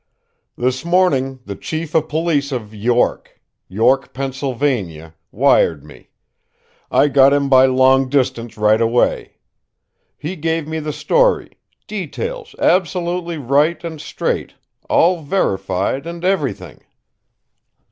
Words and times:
"This 0.57 0.83
morning 0.83 1.41
the 1.45 1.55
chief 1.55 1.93
of 1.93 2.09
police 2.09 2.51
of 2.51 2.73
York 2.73 3.39
York, 3.67 4.15
Pennsylvania 4.15 5.13
wired 5.29 5.83
me. 5.83 6.09
I 6.89 7.07
got 7.07 7.33
him 7.33 7.49
by 7.49 7.67
long 7.67 8.09
distance 8.09 8.57
right 8.57 8.81
away. 8.81 9.33
He 10.17 10.35
gave 10.35 10.67
me 10.67 10.79
the 10.79 10.91
story, 10.91 11.51
details 11.85 12.55
absolutely 12.57 13.37
right 13.37 13.79
and 13.83 14.01
straight, 14.01 14.55
all 14.89 15.21
verified 15.21 16.07
and 16.07 16.25
everything. 16.25 16.81